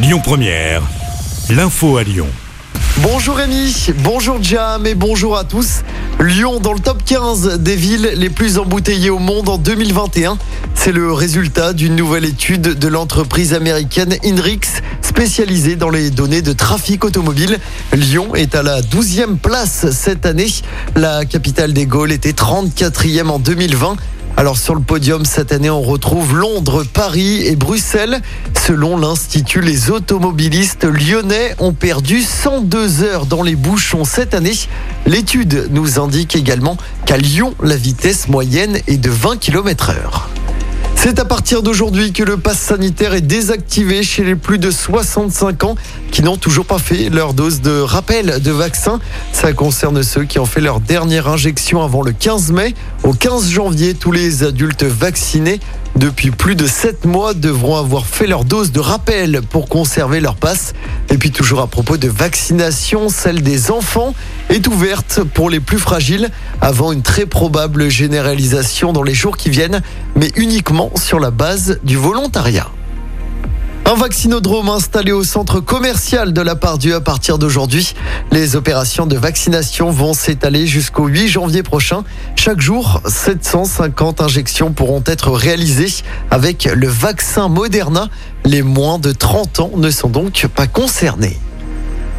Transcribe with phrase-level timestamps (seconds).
[0.00, 0.82] Lyon Première,
[1.50, 2.28] l'info à Lyon.
[2.98, 5.82] Bonjour Rémi, bonjour Jam et bonjour à tous.
[6.20, 10.38] Lyon dans le top 15 des villes les plus embouteillées au monde en 2021.
[10.76, 14.60] C'est le résultat d'une nouvelle étude de l'entreprise américaine Inrix
[15.02, 17.58] spécialisée dans les données de trafic automobile.
[17.92, 20.52] Lyon est à la 12e place cette année.
[20.94, 23.96] La capitale des Gaules était 34e en 2020.
[24.38, 28.20] Alors sur le podium cette année, on retrouve Londres, Paris et Bruxelles.
[28.56, 34.54] Selon l'Institut, les automobilistes lyonnais ont perdu 102 heures dans les bouchons cette année.
[35.06, 40.28] L'étude nous indique également qu'à Lyon, la vitesse moyenne est de 20 km heure.
[41.00, 45.62] C'est à partir d'aujourd'hui que le pass sanitaire est désactivé chez les plus de 65
[45.62, 45.76] ans
[46.10, 48.98] qui n'ont toujours pas fait leur dose de rappel de vaccin.
[49.32, 52.74] Ça concerne ceux qui ont fait leur dernière injection avant le 15 mai.
[53.04, 55.60] Au 15 janvier, tous les adultes vaccinés
[55.98, 60.36] depuis plus de 7 mois devront avoir fait leur dose de rappel pour conserver leur
[60.36, 60.72] passe.
[61.10, 64.14] Et puis toujours à propos de vaccination, celle des enfants
[64.50, 69.50] est ouverte pour les plus fragiles avant une très probable généralisation dans les jours qui
[69.50, 69.82] viennent,
[70.16, 72.68] mais uniquement sur la base du volontariat.
[73.90, 77.94] Un vaccinodrome installé au centre commercial de la Pardieu à partir d'aujourd'hui.
[78.30, 82.04] Les opérations de vaccination vont s'étaler jusqu'au 8 janvier prochain.
[82.36, 88.10] Chaque jour, 750 injections pourront être réalisées avec le vaccin Moderna.
[88.44, 91.38] Les moins de 30 ans ne sont donc pas concernés.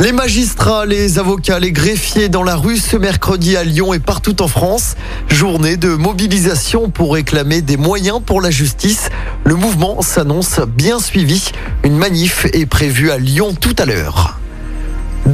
[0.00, 4.42] Les magistrats, les avocats, les greffiers dans la rue ce mercredi à Lyon et partout
[4.42, 4.96] en France.
[5.28, 9.08] Journée de mobilisation pour réclamer des moyens pour la justice.
[9.44, 11.52] Le mouvement s'annonce bien suivi.
[11.84, 14.33] Une manif est prévue à Lyon tout à l'heure.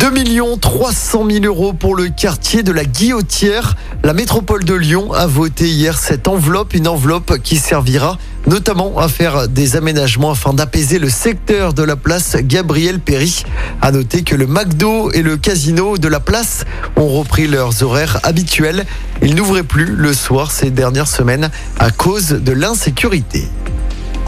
[0.01, 0.09] 2
[0.61, 3.77] 300 000 euros pour le quartier de la Guillotière.
[4.03, 9.09] La métropole de Lyon a voté hier cette enveloppe, une enveloppe qui servira notamment à
[9.09, 13.45] faire des aménagements afin d'apaiser le secteur de la place Gabriel Péry.
[13.83, 16.65] À noter que le McDo et le casino de la place
[16.97, 18.87] ont repris leurs horaires habituels.
[19.21, 23.49] Ils n'ouvraient plus le soir ces dernières semaines à cause de l'insécurité.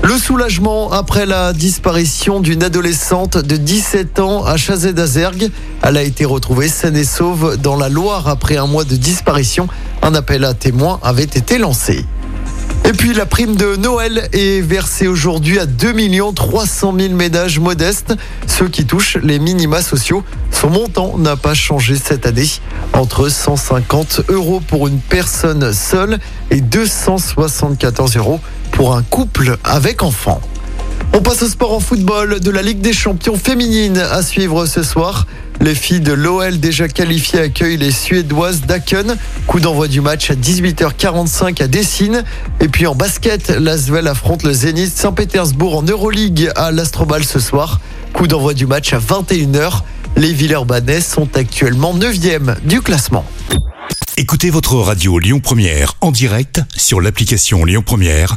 [0.04, 5.50] Le soulagement après la disparition d'une adolescente de 17 ans à Chazet d'Azergue.
[5.80, 9.68] Elle a été retrouvée saine et sauve dans la Loire après un mois de disparition.
[10.02, 12.04] Un appel à témoins avait été lancé.
[12.84, 15.94] Et puis la prime de Noël est versée aujourd'hui à 2
[16.34, 18.14] 300 000 ménages modestes,
[18.48, 20.24] ceux qui touchent les minima sociaux.
[20.50, 22.48] Son montant n'a pas changé cette année,
[22.92, 26.18] entre 150 euros pour une personne seule
[26.50, 28.40] et 274 euros
[28.72, 30.40] pour un couple avec enfant.
[31.14, 34.82] On passe au sport en football de la Ligue des champions féminines à suivre ce
[34.82, 35.26] soir.
[35.60, 39.16] Les filles de l'OL déjà qualifiées accueillent les Suédoises d'Aken.
[39.46, 42.24] Coup d'envoi du match à 18h45 à Dessine.
[42.60, 47.80] Et puis en basket, l'Asvel affronte le Zénith Saint-Pétersbourg en Euroleague à l'Astrobal ce soir.
[48.12, 49.82] Coup d'envoi du match à 21h.
[50.16, 53.24] Les Villeurbanais sont actuellement 9e du classement.
[54.18, 58.36] Écoutez votre radio Lyon Première en direct sur l'application Lyon Première,